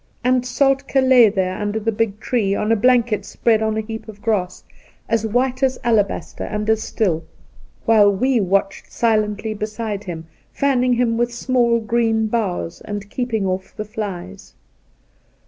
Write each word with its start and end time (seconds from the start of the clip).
And 0.23 0.41
Soltk^ 0.41 0.95
lay 0.95 1.29
there, 1.29 1.59
under 1.61 1.79
the 1.79 1.91
big 1.91 2.19
tree, 2.19 2.55
on 2.55 2.71
a 2.71 2.75
blanket 2.75 3.23
spread 3.23 3.61
on 3.61 3.77
a 3.77 3.81
heap 3.81 4.07
of 4.07 4.19
grass, 4.19 4.63
as 5.07 5.27
white 5.27 5.61
as 5.61 5.77
alabaster 5.83 6.43
and 6.43 6.67
as 6.71 6.81
still, 6.81 7.23
while 7.85 8.11
we 8.11 8.39
watched 8.39 8.91
silently 8.91 9.53
beside 9.53 10.05
him, 10.05 10.25
fanning 10.51 10.93
him 10.93 11.17
with 11.19 11.31
small 11.31 11.79
green 11.79 12.25
boughs, 12.25 12.81
and 12.83 13.11
keeping 13.11 13.43
ofi" 13.43 13.75
the 13.75 13.85
flies. 13.85 14.55